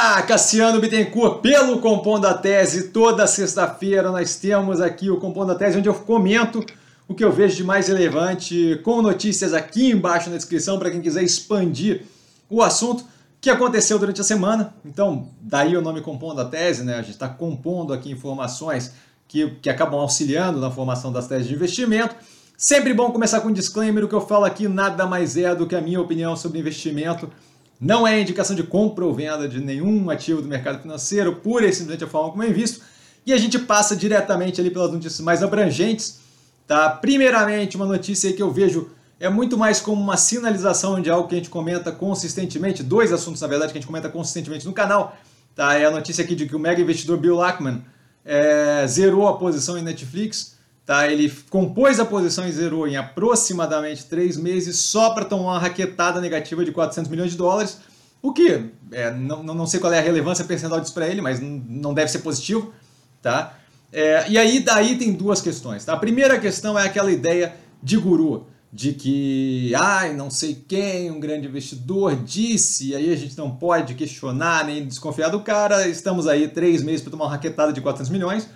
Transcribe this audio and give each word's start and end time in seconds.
Olá, 0.00 0.22
Cassiano 0.22 0.80
Bittencourt, 0.80 1.40
pelo 1.40 1.80
Compondo 1.80 2.24
a 2.26 2.32
Tese. 2.32 2.90
Toda 2.90 3.26
sexta-feira 3.26 4.12
nós 4.12 4.36
temos 4.36 4.80
aqui 4.80 5.10
o 5.10 5.16
Compondo 5.16 5.50
a 5.50 5.56
Tese, 5.56 5.76
onde 5.76 5.88
eu 5.88 5.94
comento 5.94 6.64
o 7.08 7.14
que 7.14 7.24
eu 7.24 7.32
vejo 7.32 7.56
de 7.56 7.64
mais 7.64 7.88
relevante, 7.88 8.80
com 8.84 9.02
notícias 9.02 9.52
aqui 9.52 9.90
embaixo 9.90 10.30
na 10.30 10.36
descrição 10.36 10.78
para 10.78 10.88
quem 10.88 11.00
quiser 11.00 11.24
expandir 11.24 12.02
o 12.48 12.62
assunto 12.62 13.04
que 13.40 13.50
aconteceu 13.50 13.98
durante 13.98 14.20
a 14.20 14.24
semana. 14.24 14.72
Então, 14.84 15.30
daí 15.40 15.76
o 15.76 15.82
nome 15.82 16.00
Compondo 16.00 16.40
a 16.40 16.44
Tese, 16.44 16.84
né? 16.84 16.94
A 16.94 17.02
gente 17.02 17.10
está 17.10 17.28
compondo 17.28 17.92
aqui 17.92 18.08
informações 18.08 18.92
que, 19.26 19.50
que 19.60 19.68
acabam 19.68 19.98
auxiliando 19.98 20.60
na 20.60 20.70
formação 20.70 21.10
das 21.10 21.26
teses 21.26 21.48
de 21.48 21.54
investimento. 21.54 22.14
Sempre 22.56 22.94
bom 22.94 23.10
começar 23.10 23.40
com 23.40 23.48
um 23.48 23.52
disclaimer: 23.52 24.04
o 24.04 24.08
que 24.08 24.14
eu 24.14 24.20
falo 24.20 24.44
aqui 24.44 24.68
nada 24.68 25.06
mais 25.06 25.36
é 25.36 25.52
do 25.56 25.66
que 25.66 25.74
a 25.74 25.80
minha 25.80 26.00
opinião 26.00 26.36
sobre 26.36 26.60
investimento 26.60 27.28
não 27.80 28.06
é 28.06 28.20
indicação 28.20 28.56
de 28.56 28.62
compra 28.62 29.04
ou 29.04 29.14
venda 29.14 29.48
de 29.48 29.60
nenhum 29.60 30.10
ativo 30.10 30.42
do 30.42 30.48
mercado 30.48 30.82
financeiro, 30.82 31.36
pura 31.36 31.66
e 31.66 31.72
simplesmente 31.72 32.04
a 32.04 32.08
forma 32.08 32.30
como 32.30 32.42
é 32.42 32.50
visto. 32.50 32.80
E 33.24 33.32
a 33.32 33.38
gente 33.38 33.58
passa 33.58 33.94
diretamente 33.94 34.60
ali 34.60 34.70
pelas 34.70 34.90
notícias 34.90 35.20
mais 35.20 35.42
abrangentes. 35.42 36.20
Tá? 36.66 36.90
Primeiramente, 36.90 37.76
uma 37.76 37.86
notícia 37.86 38.32
que 38.32 38.42
eu 38.42 38.50
vejo 38.50 38.90
é 39.20 39.28
muito 39.28 39.56
mais 39.56 39.80
como 39.80 40.00
uma 40.00 40.16
sinalização 40.16 41.00
de 41.00 41.10
algo 41.10 41.28
que 41.28 41.34
a 41.34 41.38
gente 41.38 41.50
comenta 41.50 41.90
consistentemente, 41.92 42.82
dois 42.82 43.12
assuntos, 43.12 43.40
na 43.40 43.48
verdade, 43.48 43.72
que 43.72 43.78
a 43.78 43.80
gente 43.80 43.86
comenta 43.86 44.08
consistentemente 44.08 44.66
no 44.66 44.72
canal. 44.72 45.16
Tá? 45.54 45.74
É 45.74 45.86
a 45.86 45.90
notícia 45.90 46.22
aqui 46.24 46.34
de 46.34 46.46
que 46.46 46.56
o 46.56 46.58
mega 46.58 46.80
investidor 46.80 47.18
Bill 47.18 47.42
Ackman 47.42 47.82
é, 48.24 48.86
zerou 48.86 49.26
a 49.28 49.36
posição 49.36 49.78
em 49.78 49.82
Netflix. 49.82 50.57
Tá? 50.88 51.06
Ele 51.06 51.30
compôs 51.50 52.00
a 52.00 52.04
posição 52.06 52.48
e 52.48 52.50
zerou 52.50 52.88
em 52.88 52.96
aproximadamente 52.96 54.06
três 54.06 54.38
meses 54.38 54.78
só 54.78 55.10
para 55.10 55.26
tomar 55.26 55.52
uma 55.52 55.58
raquetada 55.58 56.18
negativa 56.18 56.64
de 56.64 56.72
400 56.72 57.10
milhões 57.10 57.32
de 57.32 57.36
dólares, 57.36 57.76
o 58.22 58.32
que 58.32 58.70
é, 58.92 59.10
não, 59.10 59.44
não 59.44 59.66
sei 59.66 59.80
qual 59.80 59.92
é 59.92 59.98
a 59.98 60.00
relevância 60.00 60.46
percentual 60.46 60.80
disso 60.80 60.94
para 60.94 61.06
ele, 61.06 61.20
mas 61.20 61.40
não 61.40 61.92
deve 61.92 62.10
ser 62.10 62.20
positivo. 62.20 62.72
Tá? 63.20 63.58
É, 63.92 64.30
e 64.30 64.38
aí 64.38 64.60
daí 64.60 64.96
tem 64.96 65.12
duas 65.12 65.42
questões. 65.42 65.84
Tá? 65.84 65.92
A 65.92 65.98
primeira 65.98 66.38
questão 66.40 66.78
é 66.78 66.86
aquela 66.86 67.12
ideia 67.12 67.54
de 67.82 67.98
guru, 67.98 68.46
de 68.72 68.94
que, 68.94 69.74
ai, 69.74 70.14
não 70.14 70.30
sei 70.30 70.54
quem, 70.54 71.10
um 71.10 71.20
grande 71.20 71.48
investidor 71.48 72.16
disse, 72.16 72.92
e 72.92 72.96
aí 72.96 73.12
a 73.12 73.16
gente 73.16 73.36
não 73.36 73.50
pode 73.50 73.92
questionar 73.92 74.64
nem 74.64 74.86
desconfiar 74.86 75.28
do 75.28 75.40
cara, 75.40 75.86
estamos 75.86 76.26
aí 76.26 76.48
três 76.48 76.82
meses 76.82 77.02
para 77.02 77.10
tomar 77.10 77.26
uma 77.26 77.32
raquetada 77.32 77.74
de 77.74 77.82
400 77.82 78.10
milhões. 78.10 78.48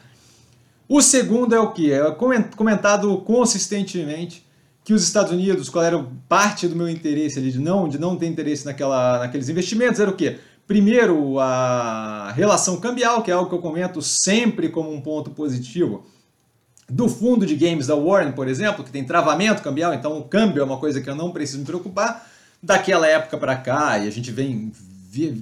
O 0.88 1.00
segundo 1.00 1.55
é 1.55 1.58
o 1.58 1.72
que? 1.72 1.92
É 1.92 2.11
comentado 2.56 3.16
consistentemente 3.19 4.44
que 4.84 4.92
os 4.92 5.02
Estados 5.05 5.33
Unidos, 5.33 5.69
qual 5.69 5.84
era 5.84 6.05
parte 6.28 6.66
do 6.66 6.75
meu 6.75 6.88
interesse 6.88 7.38
ali, 7.38 7.52
de 7.52 7.58
não, 7.58 7.88
de 7.88 7.98
não 7.98 8.16
ter 8.16 8.27
interesse 8.27 8.64
naquela, 8.64 9.20
naqueles 9.20 9.48
investimentos, 9.48 10.00
era 10.00 10.10
o 10.10 10.14
quê? 10.14 10.38
Primeiro, 10.66 11.38
a 11.38 12.33
relação 12.33 12.78
cambial, 12.78 13.22
que 13.22 13.30
é 13.30 13.34
algo 13.34 13.48
que 13.48 13.55
eu 13.55 13.60
comento 13.60 14.00
sempre 14.03 14.69
como 14.69 14.92
um 14.92 15.00
ponto 15.00 15.30
positivo. 15.30 16.05
Do 16.88 17.08
fundo 17.08 17.47
de 17.47 17.55
games 17.55 17.86
da 17.86 17.94
Warren, 17.94 18.33
por 18.33 18.48
exemplo, 18.48 18.84
que 18.84 18.91
tem 18.91 19.05
travamento 19.05 19.62
cambial, 19.62 19.94
então 19.94 20.19
o 20.19 20.25
câmbio 20.25 20.60
é 20.60 20.64
uma 20.64 20.78
coisa 20.78 21.00
que 21.00 21.08
eu 21.08 21.14
não 21.14 21.30
preciso 21.30 21.60
me 21.60 21.64
preocupar. 21.64 22.28
Daquela 22.62 23.06
época 23.06 23.36
para 23.36 23.56
cá, 23.56 23.98
e 23.98 24.06
a 24.06 24.10
gente 24.10 24.30
vem, 24.30 24.72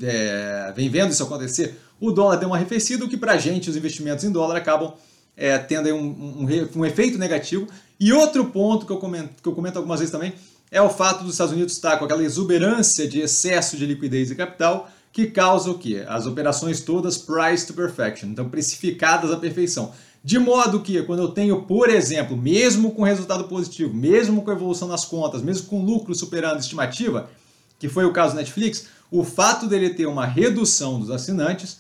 é, 0.02 0.72
vem 0.74 0.88
vendo 0.88 1.10
isso 1.10 1.22
acontecer, 1.22 1.78
o 2.00 2.10
dólar 2.10 2.36
deu 2.36 2.48
uma 2.48 2.56
arrefecida, 2.56 3.04
o 3.04 3.08
que 3.08 3.16
para 3.16 3.32
a 3.32 3.38
gente, 3.38 3.68
os 3.68 3.76
investimentos 3.76 4.24
em 4.24 4.32
dólar 4.32 4.56
acabam 4.56 4.94
é, 5.40 5.56
tendo 5.56 5.88
um, 5.94 6.44
um, 6.44 6.68
um, 6.76 6.84
efeito 6.84 7.18
negativo. 7.18 7.66
E 7.98 8.12
outro 8.12 8.44
ponto 8.44 8.84
que 8.84 8.92
eu, 8.92 8.98
comento, 8.98 9.42
que 9.42 9.48
eu 9.48 9.54
comento 9.54 9.78
algumas 9.78 9.98
vezes 9.98 10.12
também 10.12 10.34
é 10.70 10.80
o 10.80 10.90
fato 10.90 11.24
dos 11.24 11.32
Estados 11.32 11.54
Unidos 11.54 11.72
estar 11.72 11.96
com 11.96 12.04
aquela 12.04 12.22
exuberância 12.22 13.08
de 13.08 13.20
excesso 13.20 13.76
de 13.76 13.86
liquidez 13.86 14.30
e 14.30 14.34
capital 14.34 14.88
que 15.12 15.26
causa 15.26 15.70
o 15.70 15.78
quê? 15.78 16.04
As 16.06 16.26
operações 16.26 16.82
todas 16.82 17.18
price 17.18 17.66
to 17.66 17.74
perfection, 17.74 18.28
então 18.28 18.48
precificadas 18.48 19.32
à 19.32 19.36
perfeição. 19.36 19.92
De 20.22 20.38
modo 20.38 20.80
que, 20.80 21.02
quando 21.02 21.22
eu 21.22 21.28
tenho, 21.28 21.62
por 21.62 21.88
exemplo, 21.88 22.36
mesmo 22.36 22.92
com 22.92 23.02
resultado 23.02 23.44
positivo, 23.44 23.92
mesmo 23.92 24.42
com 24.42 24.52
evolução 24.52 24.86
nas 24.86 25.04
contas, 25.04 25.42
mesmo 25.42 25.66
com 25.66 25.82
lucro 25.82 26.14
superando 26.14 26.56
a 26.56 26.60
estimativa, 26.60 27.28
que 27.78 27.88
foi 27.88 28.04
o 28.04 28.12
caso 28.12 28.34
do 28.34 28.36
Netflix, 28.36 28.86
o 29.10 29.24
fato 29.24 29.66
dele 29.66 29.90
ter 29.90 30.06
uma 30.06 30.26
redução 30.26 31.00
dos 31.00 31.10
assinantes 31.10 31.78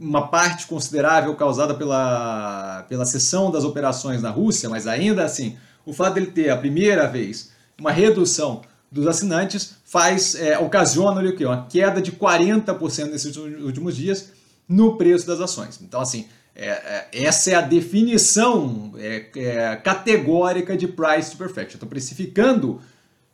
uma 0.00 0.28
parte 0.28 0.66
considerável 0.66 1.34
causada 1.34 1.74
pela, 1.74 2.84
pela 2.88 3.04
cessão 3.04 3.50
das 3.50 3.64
operações 3.64 4.22
na 4.22 4.30
Rússia, 4.30 4.68
mas 4.68 4.86
ainda 4.86 5.24
assim, 5.24 5.56
o 5.84 5.92
fato 5.92 6.14
dele 6.14 6.26
ter 6.26 6.50
a 6.50 6.56
primeira 6.56 7.06
vez 7.08 7.50
uma 7.78 7.90
redução 7.90 8.62
dos 8.90 9.06
assinantes 9.06 9.74
faz 9.84 10.34
é, 10.34 10.58
ocasiona 10.58 11.20
o 11.28 11.34
quê? 11.34 11.44
uma 11.44 11.66
queda 11.66 12.00
de 12.00 12.12
40% 12.12 13.10
nesses 13.10 13.36
últimos 13.36 13.96
dias 13.96 14.32
no 14.68 14.96
preço 14.96 15.26
das 15.26 15.40
ações. 15.40 15.80
Então, 15.82 16.00
assim, 16.00 16.26
é, 16.54 16.68
é, 16.68 17.08
essa 17.24 17.50
é 17.50 17.54
a 17.54 17.60
definição 17.62 18.92
é, 18.96 19.26
é, 19.34 19.76
categórica 19.76 20.76
de 20.76 20.86
price 20.86 21.30
to 21.30 21.36
perfection. 21.36 21.74
Estou 21.74 21.88
precificando 21.88 22.80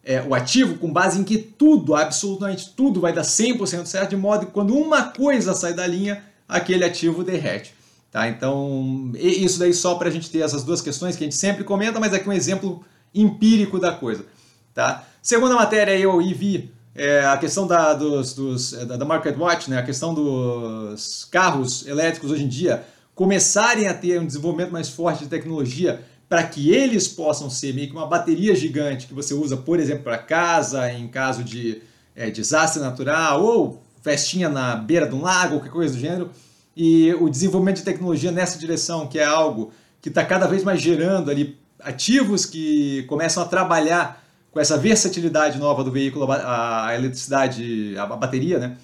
é, 0.04 0.22
o 0.22 0.34
ativo 0.34 0.78
com 0.78 0.92
base 0.92 1.20
em 1.20 1.24
que 1.24 1.36
tudo, 1.36 1.94
absolutamente 1.94 2.72
tudo, 2.74 3.00
vai 3.00 3.12
dar 3.12 3.22
100% 3.22 3.86
certo, 3.86 4.10
de 4.10 4.16
modo 4.16 4.46
que 4.46 4.52
quando 4.52 4.74
uma 4.74 5.10
coisa 5.10 5.52
sai 5.52 5.74
da 5.74 5.86
linha, 5.86 6.22
aquele 6.48 6.84
ativo 6.84 7.22
derrete. 7.22 7.74
Tá? 8.10 8.28
Então, 8.28 9.12
isso 9.14 9.58
daí 9.58 9.74
só 9.74 9.96
para 9.96 10.08
a 10.08 10.10
gente 10.10 10.30
ter 10.30 10.40
essas 10.40 10.64
duas 10.64 10.80
questões 10.80 11.14
que 11.14 11.24
a 11.24 11.26
gente 11.26 11.36
sempre 11.36 11.62
comenta, 11.62 12.00
mas 12.00 12.14
aqui 12.14 12.28
um 12.28 12.32
exemplo 12.32 12.82
empírico 13.14 13.78
da 13.78 13.92
coisa. 13.92 14.24
Tá? 14.72 15.04
Segunda 15.20 15.54
matéria, 15.54 15.96
eu 15.98 16.18
vi 16.34 16.72
é, 16.94 17.24
a 17.26 17.36
questão 17.36 17.66
da, 17.66 17.92
dos, 17.92 18.34
dos, 18.34 18.72
é, 18.72 18.84
da 18.86 19.04
Market 19.04 19.36
Watch, 19.36 19.70
né, 19.70 19.78
a 19.78 19.82
questão 19.82 20.14
dos 20.14 21.26
carros 21.30 21.86
elétricos 21.86 22.30
hoje 22.30 22.44
em 22.44 22.48
dia 22.48 22.84
começarem 23.14 23.88
a 23.88 23.94
ter 23.94 24.20
um 24.20 24.26
desenvolvimento 24.26 24.70
mais 24.70 24.88
forte 24.88 25.24
de 25.24 25.28
tecnologia 25.28 26.04
para 26.28 26.44
que 26.44 26.70
eles 26.70 27.08
possam 27.08 27.50
ser 27.50 27.74
meio 27.74 27.88
que 27.88 27.92
uma 27.92 28.06
bateria 28.06 28.54
gigante 28.54 29.08
que 29.08 29.14
você 29.14 29.34
usa, 29.34 29.56
por 29.56 29.80
exemplo, 29.80 30.04
para 30.04 30.18
casa, 30.18 30.92
em 30.92 31.08
caso 31.08 31.42
de 31.42 31.82
é, 32.14 32.30
desastre 32.30 32.80
natural 32.80 33.42
ou 33.42 33.82
festinha 34.02 34.48
na 34.48 34.76
beira 34.76 35.06
de 35.06 35.14
um 35.14 35.22
lago, 35.22 35.56
qualquer 35.56 35.70
coisa 35.70 35.94
do 35.94 36.00
gênero. 36.00 36.30
E 36.76 37.12
o 37.14 37.28
desenvolvimento 37.28 37.78
de 37.78 37.84
tecnologia 37.84 38.30
nessa 38.30 38.58
direção, 38.58 39.06
que 39.06 39.18
é 39.18 39.24
algo 39.24 39.72
que 40.00 40.08
está 40.08 40.24
cada 40.24 40.46
vez 40.46 40.62
mais 40.62 40.80
gerando 40.80 41.30
ali 41.30 41.58
ativos 41.80 42.46
que 42.46 43.04
começam 43.04 43.42
a 43.42 43.46
trabalhar 43.46 44.24
com 44.50 44.60
essa 44.60 44.76
versatilidade 44.76 45.58
nova 45.58 45.84
do 45.84 45.90
veículo, 45.90 46.30
a 46.30 46.94
eletricidade, 46.94 47.96
a 47.98 48.06
bateria, 48.06 48.58
né? 48.58 48.76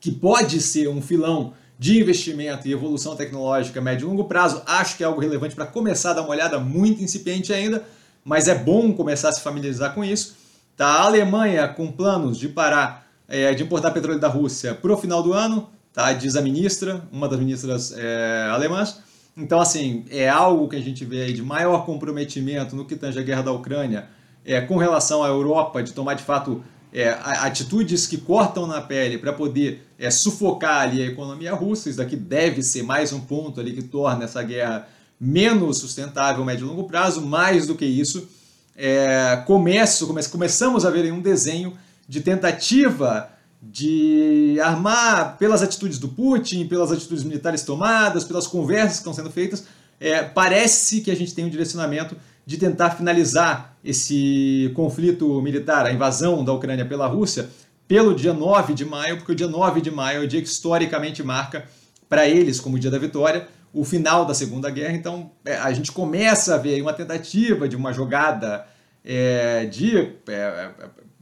que 0.00 0.10
pode 0.12 0.60
ser 0.60 0.88
um 0.88 1.02
filão 1.02 1.52
de 1.78 2.00
investimento 2.00 2.66
e 2.66 2.72
evolução 2.72 3.14
tecnológica 3.14 3.80
médio 3.80 4.06
e 4.06 4.08
longo 4.08 4.24
prazo, 4.24 4.62
acho 4.66 4.96
que 4.96 5.02
é 5.02 5.06
algo 5.06 5.20
relevante 5.20 5.54
para 5.54 5.66
começar 5.66 6.10
a 6.10 6.14
dar 6.14 6.22
uma 6.22 6.30
olhada, 6.30 6.58
muito 6.58 7.02
incipiente 7.02 7.52
ainda, 7.52 7.84
mas 8.24 8.48
é 8.48 8.54
bom 8.54 8.92
começar 8.92 9.28
a 9.28 9.32
se 9.32 9.40
familiarizar 9.40 9.94
com 9.94 10.04
isso. 10.04 10.36
Tá? 10.76 10.86
A 10.86 11.02
Alemanha 11.02 11.66
com 11.68 11.90
planos 11.90 12.38
de 12.38 12.48
parar 12.48 13.07
é, 13.28 13.52
de 13.52 13.62
importar 13.62 13.90
petróleo 13.90 14.18
da 14.18 14.28
Rússia 14.28 14.74
para 14.74 14.92
o 14.92 14.96
final 14.96 15.22
do 15.22 15.32
ano, 15.32 15.68
tá? 15.92 16.12
diz 16.12 16.34
a 16.34 16.40
ministra, 16.40 17.02
uma 17.12 17.28
das 17.28 17.38
ministras 17.38 17.92
é, 17.96 18.48
alemãs. 18.50 19.00
Então, 19.36 19.60
assim, 19.60 20.04
é 20.10 20.28
algo 20.28 20.68
que 20.68 20.74
a 20.74 20.80
gente 20.80 21.04
vê 21.04 21.22
aí 21.22 21.32
de 21.32 21.42
maior 21.42 21.84
comprometimento 21.84 22.74
no 22.74 22.84
que 22.84 22.96
tange 22.96 23.18
a 23.18 23.22
guerra 23.22 23.42
da 23.42 23.52
Ucrânia 23.52 24.08
é, 24.44 24.60
com 24.60 24.76
relação 24.76 25.22
à 25.22 25.28
Europa, 25.28 25.82
de 25.82 25.92
tomar 25.92 26.14
de 26.14 26.24
fato 26.24 26.64
é, 26.92 27.10
atitudes 27.20 28.06
que 28.06 28.16
cortam 28.16 28.66
na 28.66 28.80
pele 28.80 29.18
para 29.18 29.32
poder 29.32 29.86
é, 29.98 30.10
sufocar 30.10 30.82
ali 30.82 31.02
a 31.02 31.06
economia 31.06 31.54
russa. 31.54 31.88
Isso 31.88 31.98
daqui 31.98 32.16
deve 32.16 32.62
ser 32.62 32.82
mais 32.82 33.12
um 33.12 33.20
ponto 33.20 33.60
ali 33.60 33.72
que 33.72 33.82
torna 33.82 34.24
essa 34.24 34.42
guerra 34.42 34.88
menos 35.20 35.78
sustentável 35.78 36.44
médio 36.44 36.66
e 36.66 36.68
longo 36.68 36.84
prazo. 36.84 37.20
Mais 37.20 37.66
do 37.66 37.74
que 37.74 37.84
isso, 37.84 38.28
é, 38.76 39.42
começo, 39.46 40.06
come, 40.06 40.24
começamos 40.24 40.84
a 40.84 40.90
ver 40.90 41.12
um 41.12 41.20
desenho 41.20 41.74
de 42.08 42.20
tentativa 42.20 43.30
de 43.60 44.58
armar 44.62 45.36
pelas 45.36 45.62
atitudes 45.62 45.98
do 45.98 46.08
Putin, 46.08 46.66
pelas 46.66 46.92
atitudes 46.92 47.24
militares 47.24 47.62
tomadas, 47.62 48.24
pelas 48.24 48.46
conversas 48.46 48.92
que 48.92 48.98
estão 48.98 49.12
sendo 49.12 49.30
feitas, 49.30 49.64
é, 50.00 50.22
parece 50.22 51.00
que 51.00 51.10
a 51.10 51.16
gente 51.16 51.34
tem 51.34 51.44
um 51.44 51.50
direcionamento 51.50 52.16
de 52.46 52.56
tentar 52.56 52.90
finalizar 52.90 53.76
esse 53.84 54.72
conflito 54.74 55.42
militar, 55.42 55.84
a 55.84 55.92
invasão 55.92 56.44
da 56.44 56.52
Ucrânia 56.52 56.86
pela 56.86 57.06
Rússia, 57.06 57.50
pelo 57.86 58.14
dia 58.14 58.32
9 58.32 58.74
de 58.74 58.84
maio, 58.84 59.16
porque 59.16 59.32
o 59.32 59.34
dia 59.34 59.48
9 59.48 59.80
de 59.80 59.90
maio 59.90 60.22
é 60.22 60.24
o 60.24 60.28
dia 60.28 60.40
que 60.40 60.48
historicamente 60.48 61.22
marca 61.22 61.66
para 62.08 62.26
eles, 62.26 62.60
como 62.60 62.76
o 62.76 62.78
dia 62.78 62.90
da 62.90 62.98
vitória, 62.98 63.48
o 63.72 63.84
final 63.84 64.24
da 64.24 64.34
Segunda 64.34 64.70
Guerra. 64.70 64.94
Então 64.94 65.30
é, 65.44 65.56
a 65.56 65.72
gente 65.72 65.90
começa 65.92 66.54
a 66.54 66.58
ver 66.58 66.80
uma 66.80 66.92
tentativa 66.92 67.68
de 67.68 67.76
uma 67.76 67.92
jogada 67.92 68.66
é, 69.04 69.66
de 69.66 69.98
é, 70.28 70.32
é 70.32 70.70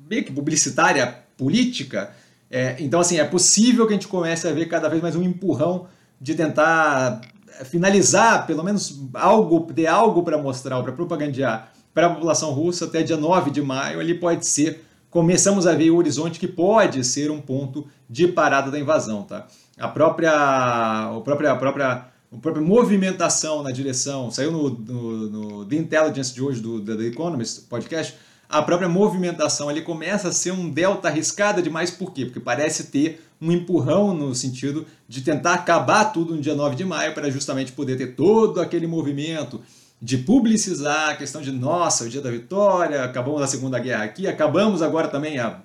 meio 0.09 0.25
que 0.25 0.33
publicitária, 0.33 1.19
política. 1.37 2.11
É, 2.51 2.77
então, 2.79 3.01
assim, 3.01 3.19
é 3.19 3.25
possível 3.25 3.87
que 3.87 3.93
a 3.93 3.97
gente 3.97 4.09
comece 4.09 4.47
a 4.47 4.53
ver 4.53 4.67
cada 4.67 4.89
vez 4.89 5.03
mais 5.03 5.17
um 5.17 5.23
empurrão 5.23 5.87
de 6.21 6.35
tentar 6.35 7.21
é, 7.59 7.65
finalizar, 7.65 8.47
pelo 8.47 8.63
menos 8.63 9.01
algo, 9.15 9.61
ter 9.73 9.87
algo 9.87 10.23
para 10.23 10.39
mostrar, 10.39 10.83
para 10.83 10.93
propagandear 10.93 11.73
para 11.93 12.09
a 12.09 12.11
população 12.11 12.53
russa 12.53 12.85
até 12.85 13.03
dia 13.03 13.17
9 13.17 13.51
de 13.51 13.63
maio. 13.63 14.03
Ele 14.03 14.15
pode 14.15 14.47
ser 14.47 14.85
começamos 15.17 15.67
a 15.67 15.75
ver 15.75 15.91
o 15.91 15.97
horizonte 15.97 16.39
que 16.39 16.47
pode 16.47 17.03
ser 17.03 17.31
um 17.31 17.41
ponto 17.41 17.87
de 18.09 18.29
parada 18.29 18.71
da 18.71 18.79
invasão. 18.79 19.23
Tá? 19.23 19.47
A 19.79 19.89
própria, 19.89 20.31
a 20.31 21.21
própria, 21.25 21.53
a 21.53 21.57
própria, 21.57 21.87
a 22.31 22.37
própria 22.37 22.63
movimentação 22.63 23.63
na 23.63 23.71
direção, 23.71 24.31
saiu 24.31 24.53
no, 24.53 24.69
no, 24.69 25.31
no 25.31 25.65
The 25.65 25.77
Intelligence 25.77 26.35
de 26.35 26.43
hoje, 26.43 26.61
do, 26.61 26.81
do 26.81 26.97
The 26.99 27.05
Economist 27.05 27.63
podcast, 27.63 28.15
a 28.49 28.63
própria 28.63 28.89
movimentação 28.89 29.69
ali 29.69 29.83
começa 29.83 30.29
a 30.29 30.33
ser 30.33 30.53
um 30.53 30.71
delta 30.71 31.09
arriscada 31.09 31.61
demais, 31.61 31.91
por 31.91 32.13
quê? 32.13 32.25
Porque 32.25 32.41
parece 32.41 32.85
ter 32.85 33.25
um 33.41 33.53
empurrão 33.53 34.15
no 34.15 34.35
sentido 34.35 34.87
de 35.09 35.21
tentar 35.21 35.55
acabar 35.55 36.07
tudo 36.07 36.35
no 36.35 36.41
dia 36.41 36.55
9 36.55 36.77
de 36.77 36.85
maio 36.85 37.13
para 37.13 37.31
justamente 37.31 37.73
poder 37.73 37.97
ter 37.97 38.15
todo 38.15 38.61
aquele 38.61 38.87
movimento 38.87 39.61
de 40.01 40.19
publicizar 40.19 41.11
a 41.11 41.17
questão 41.17 41.41
de 41.41 41.51
nossa, 41.51 42.05
o 42.05 42.09
dia 42.09 42.21
da 42.21 42.31
vitória, 42.31 43.03
acabamos 43.03 43.43
a 43.43 43.47
Segunda 43.47 43.79
Guerra 43.79 44.05
aqui, 44.05 44.27
acabamos 44.27 44.83
agora 44.83 45.09
também 45.09 45.39
a, 45.39 45.61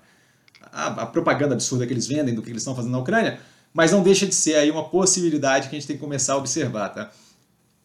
a, 0.71 0.87
a 0.87 1.05
propaganda 1.05 1.53
absurda 1.53 1.85
que 1.85 1.93
eles 1.93 2.07
vendem 2.07 2.33
do 2.33 2.41
que 2.41 2.49
eles 2.49 2.61
estão 2.61 2.75
fazendo 2.75 2.91
na 2.91 2.99
Ucrânia, 2.99 3.39
mas 3.73 3.91
não 3.91 4.01
deixa 4.01 4.25
de 4.25 4.35
ser 4.35 4.55
aí 4.55 4.71
uma 4.71 4.89
possibilidade 4.89 5.69
que 5.69 5.75
a 5.75 5.79
gente 5.79 5.87
tem 5.87 5.97
que 5.97 6.01
começar 6.01 6.33
a 6.33 6.37
observar, 6.37 6.89
tá? 6.89 7.11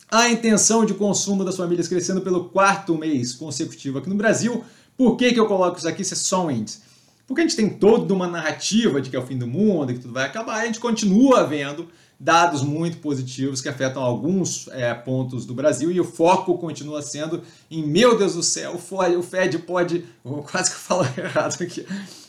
A 0.08 0.28
intenção 0.28 0.84
de 0.84 0.94
consumo 0.94 1.44
das 1.44 1.56
famílias 1.56 1.88
crescendo 1.88 2.20
pelo 2.20 2.48
quarto 2.48 2.96
mês 2.96 3.32
consecutivo 3.32 3.98
aqui 3.98 4.08
no 4.08 4.14
Brasil. 4.14 4.64
Por 4.96 5.16
que, 5.16 5.32
que 5.32 5.40
eu 5.40 5.46
coloco 5.46 5.78
isso 5.78 5.88
aqui? 5.88 6.02
Isso 6.02 6.14
é 6.14 6.16
só 6.16 6.46
um 6.46 6.50
índice. 6.50 6.80
Porque 7.26 7.40
a 7.40 7.44
gente 7.44 7.56
tem 7.56 7.68
toda 7.68 8.14
uma 8.14 8.28
narrativa 8.28 9.00
de 9.00 9.10
que 9.10 9.16
é 9.16 9.18
o 9.18 9.26
fim 9.26 9.36
do 9.36 9.46
mundo, 9.46 9.92
que 9.92 9.98
tudo 9.98 10.14
vai 10.14 10.24
acabar, 10.24 10.60
e 10.60 10.62
a 10.62 10.66
gente 10.66 10.78
continua 10.78 11.44
vendo 11.44 11.88
dados 12.18 12.62
muito 12.62 12.96
positivos 12.98 13.60
que 13.60 13.68
afetam 13.68 14.02
alguns 14.02 14.68
é, 14.68 14.92
pontos 14.94 15.44
do 15.44 15.54
Brasil 15.54 15.90
e 15.90 16.00
o 16.00 16.04
foco 16.04 16.56
continua 16.56 17.02
sendo 17.02 17.42
em 17.70 17.86
meu 17.86 18.16
Deus 18.16 18.34
do 18.34 18.42
céu, 18.42 18.74
o 18.74 19.22
Fed 19.22 19.58
pode, 19.58 20.04
quase 20.50 20.70
que 20.70 20.76
eu 20.76 20.80
falo 20.80 21.06
errado 21.16 21.62
aqui, 21.62 21.86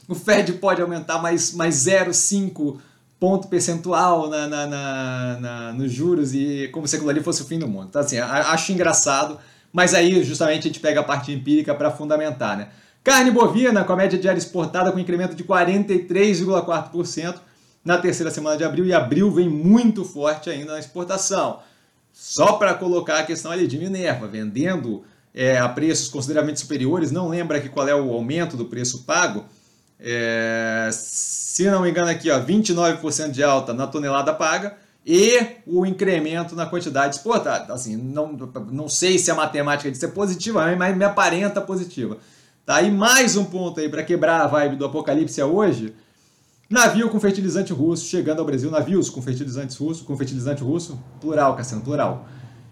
o 0.08 0.16
Fed 0.16 0.54
pode 0.54 0.82
aumentar 0.82 1.22
mais, 1.22 1.54
mais 1.54 1.76
0,5 1.76 2.80
ponto 3.20 3.48
percentual 3.48 4.30
na, 4.30 4.48
na, 4.48 4.68
na, 4.68 5.38
na, 5.40 5.74
nos 5.74 5.92
juros 5.92 6.34
e 6.34 6.70
como 6.72 6.88
se 6.88 6.96
aquilo 6.96 7.10
ali 7.10 7.24
fosse 7.24 7.42
o 7.42 7.46
fim 7.46 7.58
do 7.58 7.68
mundo. 7.68 7.88
Então 7.90 8.02
assim, 8.02 8.18
acho 8.18 8.72
engraçado, 8.72 9.40
mas 9.72 9.94
aí 9.94 10.24
justamente 10.24 10.62
a 10.62 10.68
gente 10.68 10.80
pega 10.80 11.02
a 11.02 11.04
parte 11.04 11.32
empírica 11.32 11.74
para 11.76 11.92
fundamentar, 11.92 12.58
né? 12.58 12.70
Carne 13.04 13.32
bovina 13.32 13.84
com 13.84 13.94
a 13.94 13.96
média 13.96 14.20
diária 14.20 14.38
exportada 14.38 14.92
com 14.92 15.00
incremento 15.00 15.34
de 15.36 15.44
43,4%, 15.44 17.36
na 17.86 17.98
terceira 17.98 18.30
semana 18.30 18.58
de 18.58 18.66
abril, 18.66 18.86
e 18.86 18.94
abril 18.94 19.32
vem 19.32 19.48
muito 19.48 20.04
forte 20.04 20.50
ainda 20.50 20.74
na 20.74 20.80
exportação. 20.80 21.60
Só 22.12 22.54
para 22.54 22.74
colocar 22.74 23.20
a 23.20 23.24
questão 23.24 23.50
ali 23.50 23.66
de 23.66 23.78
Minerva, 23.78 24.28
vendendo 24.28 25.06
é, 25.34 25.58
a 25.58 25.70
preços 25.70 26.10
consideravelmente 26.10 26.60
superiores, 26.60 27.12
não 27.12 27.30
lembra 27.30 27.60
aqui 27.60 27.70
qual 27.70 27.88
é 27.88 27.96
o 27.96 28.12
aumento 28.12 28.58
do 28.58 28.66
preço 28.66 29.04
pago, 29.06 29.46
é, 30.00 30.90
se 30.92 31.64
não 31.70 31.82
me 31.82 31.90
engano 31.90 32.10
aqui, 32.10 32.30
ó, 32.30 32.40
29% 32.40 33.32
de 33.32 33.44
alta 33.44 33.74
na 33.74 33.88
tonelada 33.88 34.34
paga, 34.34 34.76
e 35.10 35.62
o 35.66 35.86
incremento 35.86 36.54
na 36.54 36.66
quantidade 36.66 37.16
exportada. 37.16 37.74
Assim, 37.74 37.96
não, 37.96 38.34
não 38.70 38.90
sei 38.90 39.18
se 39.18 39.32
a 39.32 39.36
matemática 39.36 39.90
disso 39.90 40.04
é 40.04 40.10
positiva, 40.10 40.76
mas 40.76 40.98
me 40.98 41.06
aparenta 41.06 41.62
positiva. 41.62 42.18
Tá? 42.66 42.82
E 42.82 42.92
mais 42.92 43.38
um 43.38 43.46
ponto 43.46 43.80
aí 43.80 43.88
para 43.88 44.04
quebrar 44.04 44.42
a 44.42 44.48
vibe 44.48 44.76
do 44.76 44.84
apocalipse 44.84 45.42
hoje, 45.42 45.96
Navio 46.70 47.10
com 47.10 47.18
fertilizante 47.18 47.72
russo 47.72 48.06
chegando 48.06 48.40
ao 48.40 48.46
Brasil, 48.46 48.70
navios 48.70 49.10
com 49.10 49.22
fertilizantes 49.22 49.78
russo, 49.78 50.04
com 50.04 50.18
fertilizante 50.18 50.62
russo, 50.62 51.00
plural, 51.22 51.56
Cassiano, 51.56 51.82
plural. 51.82 52.28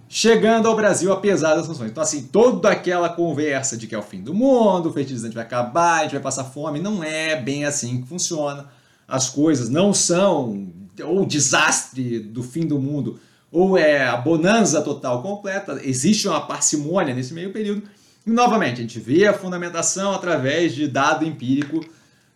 Chegando 0.10 0.68
ao 0.68 0.76
Brasil 0.76 1.14
apesar 1.14 1.56
das 1.56 1.66
sanções. 1.66 1.92
Então, 1.92 2.04
assim, 2.04 2.24
toda 2.24 2.70
aquela 2.70 3.08
conversa 3.08 3.78
de 3.78 3.88
que 3.88 3.96
é 3.96 3.98
o 3.98 4.04
fim 4.04 4.22
do 4.22 4.34
mundo, 4.34 4.90
o 4.90 4.94
fertilizante 4.94 5.34
vai 5.34 5.46
acabar, 5.46 6.00
a 6.00 6.04
gente 6.04 6.12
vai 6.12 6.22
passar 6.22 6.44
fome, 6.44 6.82
não 6.82 7.02
é 7.02 7.40
bem 7.40 7.64
assim 7.64 8.02
que 8.02 8.08
funciona. 8.10 8.66
As 9.08 9.30
coisas 9.30 9.70
não 9.70 9.94
são 9.94 10.74
ou 11.04 11.26
desastre 11.26 12.20
do 12.20 12.44
fim 12.44 12.66
do 12.66 12.80
mundo, 12.80 13.20
ou 13.52 13.78
é 13.78 14.06
a 14.06 14.18
bonança 14.18 14.82
total 14.82 15.22
completa. 15.22 15.80
Existe 15.84 16.28
uma 16.28 16.42
parcimônia 16.42 17.14
nesse 17.14 17.34
meio 17.34 17.52
período. 17.52 17.84
E, 18.26 18.30
novamente, 18.30 18.80
a 18.80 18.82
gente 18.82 19.00
vê 19.00 19.26
a 19.28 19.34
fundamentação 19.34 20.14
através 20.14 20.74
de 20.74 20.88
dado 20.88 21.26
empírico 21.26 21.86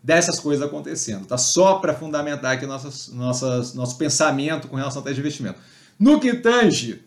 dessas 0.01 0.39
coisas 0.39 0.65
acontecendo, 0.65 1.25
tá? 1.25 1.37
Só 1.37 1.75
para 1.75 1.93
fundamentar 1.93 2.53
aqui 2.53 2.65
nossas, 2.65 3.09
nossas, 3.09 3.73
nosso 3.73 3.97
pensamento 3.97 4.67
com 4.67 4.75
relação 4.75 5.01
tese 5.01 5.15
de 5.15 5.21
investimento. 5.21 5.59
No 5.99 6.19
que 6.19 6.33
tange 6.35 7.01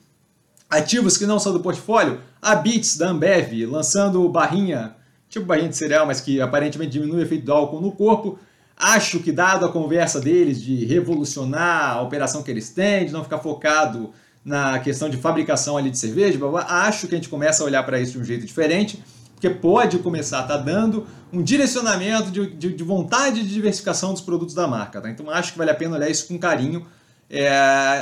ativos 0.69 1.17
que 1.17 1.27
não 1.27 1.39
são 1.39 1.53
do 1.53 1.61
portfólio, 1.61 2.21
a 2.41 2.55
Bits 2.55 2.97
da 2.97 3.09
Ambev 3.09 3.65
lançando 3.67 4.29
barrinha, 4.29 4.95
tipo 5.29 5.47
barrinha 5.47 5.69
de 5.69 5.77
cereal, 5.77 6.07
mas 6.07 6.21
que 6.21 6.41
aparentemente 6.41 6.93
diminui 6.93 7.21
o 7.21 7.23
efeito 7.23 7.47
do 7.47 7.53
álcool 7.53 7.81
no 7.81 7.93
corpo. 7.93 8.39
Acho 8.77 9.21
que, 9.21 9.31
dado 9.31 9.67
a 9.67 9.69
conversa 9.69 10.21
deles 10.21 10.61
de 10.61 10.85
revolucionar 10.85 11.97
a 11.97 12.03
operação 12.03 12.43
que 12.43 12.51
eles 12.51 12.71
têm, 12.71 13.07
de 13.07 13.13
não 13.13 13.23
ficar 13.23 13.39
focado 13.39 14.11
na 14.45 14.79
questão 14.81 15.09
de 15.09 15.17
fabricação 15.17 15.77
ali 15.77 15.91
de 15.91 15.99
cerveja, 15.99 16.39
acho 16.69 17.07
que 17.07 17.15
a 17.15 17.19
gente 17.19 17.29
começa 17.29 17.63
a 17.63 17.67
olhar 17.67 17.83
para 17.85 18.01
isso 18.01 18.13
de 18.13 18.19
um 18.19 18.25
jeito 18.25 18.45
diferente 18.45 19.03
porque 19.43 19.51
pode 19.51 19.99
começar 19.99 20.39
a 20.39 20.43
estar 20.43 20.59
tá 20.59 20.63
dando 20.63 21.05
um 21.33 21.43
direcionamento 21.43 22.31
de, 22.31 22.47
de, 22.55 22.73
de, 22.73 22.85
vontade 22.85 23.43
de 23.43 23.53
diversificação 23.53 24.13
dos 24.13 24.23
produtos 24.23 24.55
da 24.55 24.69
marca. 24.69 25.01
Tá? 25.01 25.11
Então 25.11 25.29
acho 25.29 25.51
que 25.51 25.59
vale 25.59 25.73
a 25.73 25.75
pena 25.75 25.97
olhar 25.97 26.09
isso 26.09 26.29
com 26.29 26.39
carinho, 26.39 26.87
é, 27.29 27.49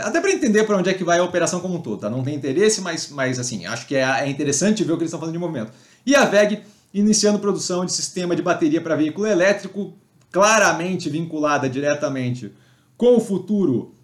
até 0.04 0.20
para 0.20 0.30
entender 0.30 0.64
para 0.64 0.76
onde 0.76 0.90
é 0.90 0.94
que 0.94 1.02
vai 1.02 1.18
a 1.18 1.24
operação 1.24 1.60
como 1.60 1.76
um 1.76 1.80
todo. 1.80 2.00
Tá? 2.00 2.10
Não 2.10 2.22
tem 2.22 2.34
interesse, 2.34 2.82
mas, 2.82 3.08
mas 3.08 3.38
assim, 3.38 3.64
acho 3.64 3.86
que 3.86 3.96
é, 3.96 4.02
é 4.02 4.28
interessante 4.28 4.84
ver 4.84 4.92
o 4.92 4.96
que 4.96 5.04
eles 5.04 5.08
estão 5.08 5.18
fazendo 5.18 5.32
de 5.32 5.38
movimento. 5.38 5.72
E 6.04 6.14
a 6.14 6.26
VEG 6.26 6.60
iniciando 6.92 7.38
produção 7.38 7.86
de 7.86 7.92
sistema 7.94 8.36
de 8.36 8.42
bateria 8.42 8.82
para 8.82 8.94
veículo 8.94 9.26
elétrico, 9.26 9.94
claramente 10.30 11.08
vinculada 11.08 11.68
diretamente 11.68 12.52
com 12.96 13.16
o 13.16 13.20
futuro 13.20 13.94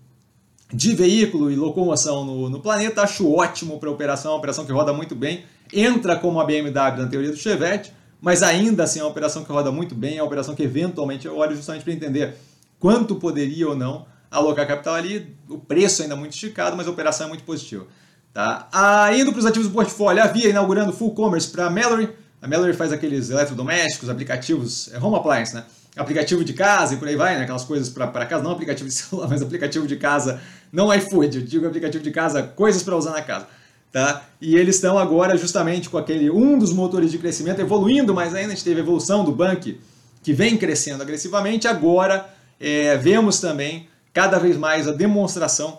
de 0.73 0.95
veículo 0.95 1.51
e 1.51 1.57
locomoção 1.57 2.25
no, 2.25 2.51
no 2.51 2.61
planeta. 2.61 3.03
Acho 3.03 3.33
ótimo 3.33 3.79
para 3.79 3.89
a 3.89 3.93
operação, 3.93 4.33
uma 4.33 4.39
operação 4.39 4.65
que 4.65 4.73
roda 4.73 4.93
muito 4.93 5.15
bem 5.15 5.45
entra 5.73 6.17
como 6.17 6.41
a 6.41 6.45
BMW 6.45 6.73
na 6.73 7.07
teoria 7.07 7.31
do 7.31 7.37
Chevette, 7.37 7.93
mas 8.21 8.43
ainda 8.43 8.85
assim 8.85 9.01
é 9.01 9.03
uma 9.03 9.11
operação 9.11 9.45
que 9.45 9.53
roda 9.53 9.71
muito 9.71 9.95
bem, 9.95 10.19
é 10.19 10.23
uma 10.23 10.27
operação 10.27 10.55
que 10.55 10.63
eventualmente 10.63 11.27
eu 11.27 11.37
olho 11.37 11.55
justamente 11.55 11.83
para 11.83 11.93
entender 11.93 12.35
quanto 12.79 13.17
poderia 13.17 13.69
ou 13.69 13.77
não 13.77 14.07
alocar 14.31 14.67
capital 14.67 14.95
ali, 14.95 15.35
o 15.49 15.59
preço 15.59 16.03
ainda 16.03 16.17
muito 16.17 16.33
esticado, 16.33 16.77
mas 16.77 16.87
a 16.87 16.91
operação 16.91 17.27
é 17.27 17.29
muito 17.29 17.45
positiva. 17.45 17.87
Tá? 18.33 18.69
Ah, 18.73 19.17
indo 19.17 19.33
para 19.33 19.39
os 19.39 19.47
ativos 19.47 19.69
do 19.69 19.73
portfólio, 19.73 20.23
a 20.23 20.27
Via 20.27 20.51
inaugurando 20.51 20.93
full 20.93 21.15
commerce 21.15 21.49
para 21.49 21.67
a 21.67 21.71
Mallory, 21.71 22.11
a 22.43 22.47
Mallory 22.47 22.75
faz 22.75 22.93
aqueles 22.93 23.31
eletrodomésticos, 23.31 24.11
aplicativos, 24.11 24.93
é 24.93 24.99
home 24.99 25.17
appliance, 25.17 25.55
né? 25.55 25.65
Aplicativo 25.97 26.45
de 26.45 26.53
casa 26.53 26.95
e 26.95 26.97
por 26.99 27.09
aí 27.09 27.17
vai, 27.17 27.37
né? 27.37 27.43
Aquelas 27.43 27.65
coisas 27.65 27.89
para 27.89 28.27
casa, 28.27 28.43
não 28.43 28.51
aplicativo 28.51 28.89
de 28.89 28.95
celular, 28.95 29.29
mas 29.29 29.41
aplicativo 29.41 29.87
de 29.87 29.97
casa, 29.97 30.41
não 30.73 30.93
iFood, 30.93 31.39
eu 31.39 31.45
digo 31.45 31.67
aplicativo 31.67 32.05
de 32.05 32.11
casa, 32.11 32.43
coisas 32.43 32.83
para 32.83 32.97
usar 32.97 33.13
na 33.13 33.23
casa. 33.23 33.47
Tá? 33.91 34.27
E 34.41 34.57
eles 34.57 34.75
estão 34.75 34.99
agora 34.99 35.39
justamente 35.39 35.89
com 35.89 35.97
aquele 35.97 36.29
um 36.29 36.59
dos 36.59 36.71
motores 36.71 37.11
de 37.11 37.17
crescimento 37.17 37.61
evoluindo, 37.61 38.13
mas 38.13 38.35
ainda 38.35 38.53
a 38.53 38.55
gente 38.55 38.65
teve 38.65 38.81
a 38.81 38.83
evolução 38.83 39.25
do 39.25 39.33
Bank, 39.33 39.81
que 40.23 40.33
vem 40.35 40.59
crescendo 40.59 41.03
agressivamente. 41.03 41.67
Agora 41.67 42.29
é, 42.61 42.97
vemos 42.99 43.41
também 43.41 43.89
cada 44.13 44.39
vez 44.39 44.57
mais 44.57 44.87
a 44.87 44.93
demonstração 44.93 45.79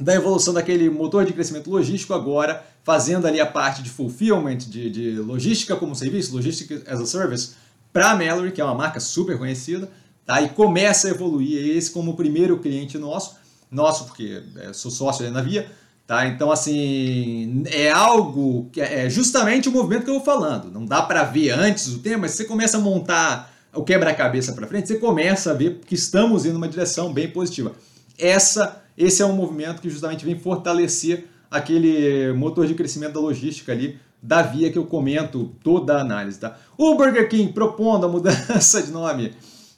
da 0.00 0.14
evolução 0.14 0.54
daquele 0.54 0.88
motor 0.90 1.24
de 1.24 1.32
crescimento 1.32 1.70
logístico 1.70 2.14
agora 2.14 2.64
fazendo 2.82 3.26
ali 3.26 3.38
a 3.38 3.46
parte 3.46 3.82
de 3.82 3.90
fulfillment, 3.90 4.56
de, 4.56 4.90
de 4.90 5.10
logística 5.12 5.76
como 5.76 5.94
serviço, 5.94 6.34
logística 6.34 6.82
as 6.86 7.00
a 7.00 7.06
service, 7.06 7.50
para 7.92 8.10
a 8.10 8.16
Mallory, 8.16 8.52
que 8.52 8.60
é 8.60 8.64
uma 8.64 8.74
marca 8.74 9.00
super 9.00 9.38
conhecida, 9.38 9.90
tá? 10.24 10.40
e 10.42 10.48
começa 10.50 11.08
a 11.08 11.10
evoluir 11.10 11.76
esse 11.76 11.90
como 11.90 12.12
o 12.12 12.16
primeiro 12.16 12.58
cliente 12.58 12.98
nosso, 12.98 13.36
nosso 13.70 14.06
porque 14.06 14.42
é, 14.56 14.72
sou 14.72 14.90
sócio 14.90 15.28
na 15.30 15.42
Via, 15.42 15.70
Tá? 16.10 16.26
Então, 16.26 16.50
assim, 16.50 17.62
é 17.66 17.88
algo 17.88 18.68
que 18.72 18.80
é 18.80 19.08
justamente 19.08 19.68
o 19.68 19.72
movimento 19.72 20.02
que 20.02 20.10
eu 20.10 20.14
vou 20.14 20.24
falando. 20.24 20.68
Não 20.68 20.84
dá 20.84 21.00
para 21.00 21.22
ver 21.22 21.52
antes 21.52 21.86
o 21.86 22.00
tema, 22.00 22.22
mas 22.22 22.32
você 22.32 22.44
começa 22.44 22.78
a 22.78 22.80
montar 22.80 23.54
o 23.72 23.84
quebra-cabeça 23.84 24.52
para 24.52 24.66
frente, 24.66 24.88
você 24.88 24.96
começa 24.96 25.52
a 25.52 25.54
ver 25.54 25.78
que 25.86 25.94
estamos 25.94 26.44
indo 26.44 26.54
numa 26.54 26.66
direção 26.66 27.12
bem 27.12 27.30
positiva. 27.30 27.76
Essa, 28.18 28.82
esse 28.98 29.22
é 29.22 29.24
um 29.24 29.34
movimento 29.34 29.80
que 29.80 29.88
justamente 29.88 30.24
vem 30.24 30.36
fortalecer 30.36 31.26
aquele 31.48 32.32
motor 32.32 32.66
de 32.66 32.74
crescimento 32.74 33.12
da 33.12 33.20
logística 33.20 33.70
ali, 33.70 33.96
da 34.22 34.42
via 34.42 34.70
que 34.70 34.78
eu 34.78 34.84
comento 34.84 35.54
toda 35.62 35.96
a 35.96 36.00
análise. 36.00 36.38
Tá? 36.38 36.56
O 36.76 36.94
Burger 36.94 37.28
King 37.28 37.52
propondo 37.52 38.06
a 38.06 38.08
mudança 38.08 38.82
de 38.82 38.90
nome 38.90 39.32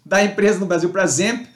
da 0.04 0.24
empresa 0.24 0.58
no 0.58 0.66
Brasil 0.66 0.90
para 0.90 1.06
Zemp, 1.06 1.46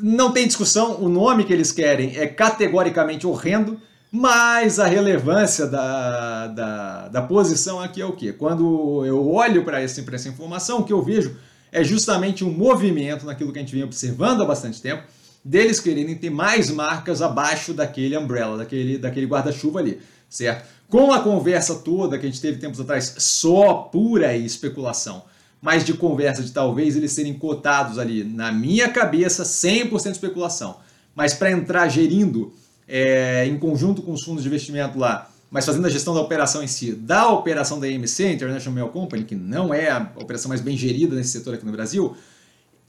não 0.00 0.32
tem 0.32 0.46
discussão, 0.46 1.02
o 1.02 1.08
nome 1.08 1.44
que 1.44 1.52
eles 1.52 1.72
querem 1.72 2.16
é 2.16 2.26
categoricamente 2.26 3.26
horrendo, 3.26 3.80
mas 4.12 4.78
a 4.78 4.86
relevância 4.86 5.66
da, 5.66 6.46
da, 6.48 7.08
da 7.08 7.22
posição 7.22 7.80
aqui 7.80 8.00
é 8.00 8.04
o 8.04 8.12
quê? 8.12 8.32
Quando 8.32 9.04
eu 9.04 9.28
olho 9.30 9.64
para 9.64 9.80
essa, 9.80 10.04
essa 10.12 10.28
informação, 10.28 10.80
o 10.80 10.84
que 10.84 10.92
eu 10.92 11.02
vejo 11.02 11.36
é 11.72 11.84
justamente 11.84 12.44
um 12.44 12.50
movimento 12.50 13.24
naquilo 13.24 13.52
que 13.52 13.58
a 13.58 13.62
gente 13.62 13.74
vem 13.74 13.84
observando 13.84 14.42
há 14.42 14.44
bastante 14.44 14.82
tempo, 14.82 15.04
deles 15.44 15.80
quererem 15.80 16.16
ter 16.16 16.30
mais 16.30 16.70
marcas 16.70 17.22
abaixo 17.22 17.72
daquele 17.72 18.16
umbrella, 18.16 18.58
daquele, 18.58 18.98
daquele 18.98 19.26
guarda-chuva 19.26 19.78
ali, 19.78 20.00
certo? 20.28 20.68
Com 20.90 21.12
a 21.12 21.20
conversa 21.20 21.76
toda 21.76 22.18
que 22.18 22.26
a 22.26 22.28
gente 22.28 22.40
teve 22.40 22.58
tempos 22.58 22.80
atrás, 22.80 23.14
só 23.18 23.74
pura 23.74 24.36
especulação, 24.36 25.22
mais 25.62 25.84
de 25.84 25.94
conversa 25.94 26.42
de 26.42 26.50
talvez 26.50 26.96
eles 26.96 27.12
serem 27.12 27.32
cotados 27.32 27.96
ali, 27.96 28.24
na 28.24 28.50
minha 28.50 28.88
cabeça, 28.88 29.44
100% 29.44 30.10
especulação. 30.10 30.78
Mas 31.14 31.32
para 31.32 31.52
entrar 31.52 31.88
gerindo 31.88 32.52
é, 32.88 33.46
em 33.46 33.56
conjunto 33.56 34.02
com 34.02 34.12
os 34.12 34.24
fundos 34.24 34.42
de 34.42 34.48
investimento 34.48 34.98
lá, 34.98 35.30
mas 35.48 35.64
fazendo 35.64 35.86
a 35.86 35.90
gestão 35.90 36.12
da 36.12 36.20
operação 36.20 36.60
em 36.60 36.66
si, 36.66 36.90
da 36.90 37.28
operação 37.28 37.78
da 37.78 37.88
EMC, 37.88 38.32
International 38.32 38.74
Mail 38.74 38.88
Company, 38.88 39.22
que 39.22 39.36
não 39.36 39.72
é 39.72 39.90
a 39.90 40.10
operação 40.16 40.48
mais 40.48 40.60
bem 40.60 40.76
gerida 40.76 41.14
nesse 41.14 41.30
setor 41.30 41.54
aqui 41.54 41.64
no 41.64 41.70
Brasil, 41.70 42.16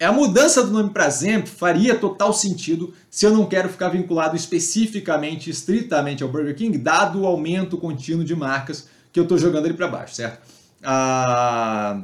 a 0.06 0.12
mudança 0.12 0.64
do 0.64 0.72
nome 0.72 0.90
para 0.90 1.10
Zemp 1.10 1.46
faria 1.46 1.96
total 1.96 2.34
sentido 2.34 2.94
se 3.10 3.26
eu 3.26 3.32
não 3.32 3.46
quero 3.46 3.70
ficar 3.70 3.90
vinculado 3.90 4.36
especificamente, 4.36 5.50
estritamente 5.50 6.24
ao 6.24 6.30
Burger 6.30 6.56
King, 6.56 6.78
dado 6.78 7.22
o 7.22 7.26
aumento 7.28 7.78
contínuo 7.78 8.24
de 8.24 8.36
marcas 8.36 8.88
que 9.12 9.20
eu 9.20 9.24
estou 9.24 9.38
jogando 9.38 9.66
ali 9.66 9.74
para 9.74 9.88
baixo, 9.88 10.16
certo? 10.16 10.40
A, 10.84 12.02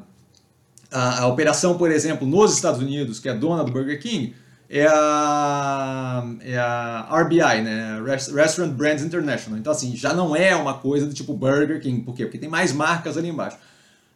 a, 0.91 1.21
a, 1.21 1.27
operação, 1.27 1.77
por 1.77 1.91
exemplo, 1.91 2.27
nos 2.27 2.53
Estados 2.53 2.79
Unidos, 2.79 3.19
que 3.19 3.29
é 3.29 3.33
dona 3.33 3.63
do 3.63 3.71
Burger 3.71 3.99
King, 3.99 4.35
é 4.69 4.85
a, 4.85 6.23
é 6.41 6.57
a 6.57 7.07
RBI, 7.21 7.61
né? 7.63 8.01
Restaurant 8.05 8.73
Brands 8.73 9.03
International. 9.03 9.57
Então, 9.57 9.71
assim, 9.71 9.95
já 9.95 10.13
não 10.13 10.35
é 10.35 10.55
uma 10.55 10.75
coisa 10.75 11.05
do 11.05 11.13
tipo 11.13 11.33
Burger 11.33 11.81
King. 11.81 12.01
Por 12.01 12.13
quê? 12.13 12.25
Porque 12.25 12.37
tem 12.37 12.49
mais 12.49 12.73
marcas 12.73 13.17
ali 13.17 13.29
embaixo. 13.29 13.57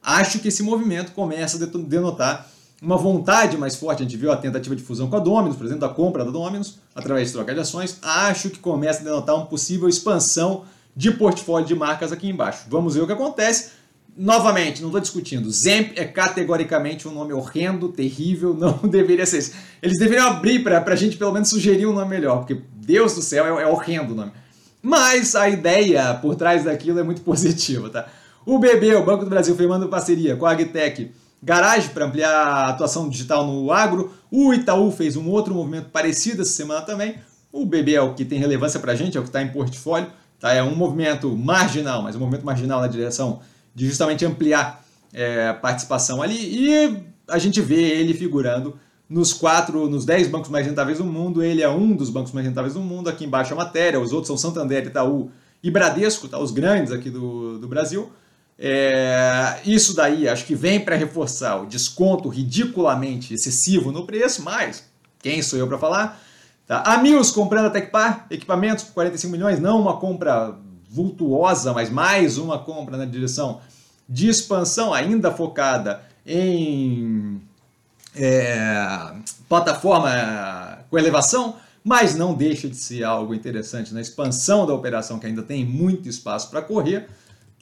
Acho 0.04 0.40
que 0.40 0.50
esse 0.50 0.62
movimento 0.62 1.14
começa 1.14 1.64
a 1.64 1.68
denotar 1.68 2.48
uma 2.82 2.98
vontade 2.98 3.58
mais 3.58 3.76
forte. 3.76 4.02
A 4.02 4.04
gente 4.04 4.18
viu 4.18 4.32
a 4.32 4.38
tentativa 4.38 4.76
de 4.76 4.82
fusão 4.82 5.08
com 5.08 5.16
a 5.16 5.20
Dominus, 5.20 5.56
por 5.56 5.66
exemplo, 5.66 5.82
da 5.82 5.94
compra 5.94 6.26
da 6.26 6.32
Dominus, 6.32 6.80
através 6.96 7.28
de 7.28 7.34
troca 7.34 7.54
de 7.54 7.60
ações. 7.60 8.00
Acho 8.02 8.50
que 8.50 8.58
começa 8.58 9.02
a 9.02 9.04
denotar 9.04 9.36
uma 9.36 9.46
possível 9.46 9.88
expansão 9.88 10.66
de 10.96 11.12
portfólio 11.12 11.68
de 11.68 11.76
marcas 11.76 12.12
aqui 12.12 12.28
embaixo. 12.28 12.66
Vamos 12.70 12.96
ver 12.96 13.02
o 13.02 13.08
que 13.08 13.14
acontece. 13.14 13.82
Novamente, 14.18 14.82
não 14.82 14.90
estou 14.90 15.00
discutindo. 15.00 15.50
Zemp 15.52 15.94
é 15.96 16.04
categoricamente 16.04 17.08
um 17.08 17.12
nome 17.12 17.32
horrendo, 17.32 17.90
terrível, 17.90 18.54
não 18.58 18.80
deveria 18.80 19.26
ser 19.26 19.38
isso. 19.38 19.54
Eles 19.82 20.00
deveriam 20.00 20.28
abrir 20.28 20.64
para 20.64 20.84
a 20.86 20.96
gente 20.96 21.18
pelo 21.18 21.32
menos 21.32 21.50
sugerir 21.50 21.86
um 21.86 21.94
nome 21.94 22.10
melhor, 22.10 22.40
porque 22.40 22.62
Deus 22.74 23.14
do 23.14 23.22
céu 23.22 23.60
é, 23.60 23.64
é 23.64 23.68
horrendo 23.68 24.14
o 24.14 24.16
nome. 24.16 24.32
Mas 24.82 25.36
a 25.36 25.48
ideia 25.48 26.16
por 26.16 26.36
trás 26.36 26.64
daquilo 26.64 27.00
é 27.00 27.04
muito 27.04 27.22
positiva, 27.24 27.90
tá? 27.90 28.08
O 28.44 28.58
BB, 28.58 28.96
o 28.96 29.06
Banco 29.06 29.24
do 29.24 29.30
Brasil, 29.30 29.56
firmando 29.56 29.88
parceria 29.88 30.36
com 30.36 30.48
a 30.48 30.52
Agtech 30.52 31.12
Garage 31.44 31.90
para 31.90 32.06
ampliar 32.06 32.32
a 32.32 32.70
atuação 32.70 33.10
digital 33.10 33.46
no 33.46 33.72
agro. 33.72 34.14
O 34.30 34.54
Itaú 34.54 34.92
fez 34.92 35.16
um 35.16 35.28
outro 35.28 35.54
movimento 35.56 35.90
parecido 35.90 36.44
essa 36.44 36.52
semana 36.52 36.82
também. 36.82 37.16
O 37.52 37.66
BB 37.66 37.96
é 37.96 38.02
o 38.02 38.14
que 38.14 38.24
tem 38.24 38.40
relevância 38.40 38.80
para 38.80 38.92
a 38.92 38.96
gente, 38.96 39.18
é 39.18 39.20
o 39.20 39.24
que 39.24 39.30
está 39.30 39.42
em 39.42 39.50
portfólio. 39.50 40.08
Tá? 40.40 40.54
É 40.54 40.64
um 40.64 40.76
movimento 40.76 41.36
marginal, 41.36 42.02
mas 42.02 42.16
um 42.16 42.20
movimento 42.20 42.46
marginal 42.46 42.80
na 42.80 42.88
direção 42.88 43.42
de 43.74 43.88
justamente 43.88 44.26
ampliar 44.26 44.84
é, 45.14 45.50
a 45.50 45.54
participação 45.54 46.22
ali. 46.22 46.36
E 46.36 47.04
a 47.28 47.38
gente 47.38 47.60
vê 47.60 47.82
ele 47.82 48.14
figurando 48.14 48.78
nos 49.10 49.34
quatro, 49.34 49.90
nos 49.90 50.06
dez 50.06 50.28
bancos 50.28 50.50
mais 50.50 50.66
rentáveis 50.66 51.00
do 51.00 51.04
mundo. 51.04 51.44
Ele 51.44 51.62
é 51.62 51.70
um 51.70 51.96
dos 51.96 52.10
bancos 52.10 52.32
mais 52.32 52.46
rentáveis 52.46 52.76
do 52.76 52.82
mundo. 52.82 53.10
Aqui 53.10 53.26
embaixo 53.26 53.54
a 53.54 53.58
matéria, 53.58 54.00
os 54.00 54.14
outros 54.14 54.28
são 54.28 54.38
Santander, 54.38 54.86
Itaú 54.86 55.32
e 55.64 55.70
Bradesco, 55.70 56.28
tá? 56.28 56.40
os 56.40 56.52
grandes 56.52 56.92
aqui 56.92 57.10
do, 57.10 57.60
do 57.60 57.68
Brasil. 57.68 58.12
É, 58.64 59.60
isso 59.66 59.96
daí 59.96 60.30
acho 60.30 60.46
que 60.46 60.54
vem 60.54 60.80
para 60.80 60.96
reforçar 60.96 61.64
o 61.64 61.66
desconto 61.66 62.30
ridiculamente 62.30 63.34
excessivo 63.34 63.92
no 63.92 64.06
preço, 64.06 64.44
mas 64.44 64.88
quem 65.18 65.42
sou 65.42 65.58
eu 65.58 65.68
para 65.68 65.80
falar? 65.80 66.22
Tá? 66.68 66.84
A 66.84 67.00
Mills 67.00 67.34
comprando 67.34 67.66
a 67.66 67.70
Tecpar, 67.72 68.28
equipamentos 68.30 68.84
por 68.84 68.94
45 68.94 69.32
milhões, 69.32 69.60
não 69.60 69.82
uma 69.82 69.98
compra 69.98 70.56
vultuosa, 70.88 71.74
mas 71.74 71.90
mais 71.90 72.38
uma 72.38 72.60
compra 72.60 72.98
na 72.98 73.06
direção 73.06 73.62
de 74.08 74.30
expansão, 74.30 74.94
ainda 74.94 75.32
focada 75.32 76.04
em 76.24 77.42
é, 78.16 79.12
plataforma 79.50 80.86
com 80.88 81.00
elevação, 81.00 81.56
mas 81.84 82.14
não 82.14 82.36
deixa 82.36 82.70
de 82.70 82.76
ser 82.76 83.04
algo 83.04 83.34
interessante 83.34 83.92
na 83.92 84.02
expansão 84.02 84.68
da 84.68 84.74
operação, 84.76 85.18
que 85.18 85.26
ainda 85.26 85.42
tem 85.42 85.66
muito 85.66 86.08
espaço 86.08 86.52
para 86.52 86.62
correr. 86.62 87.10